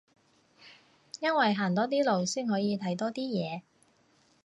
[1.19, 3.61] 因為行多啲路先可以睇多啲嘢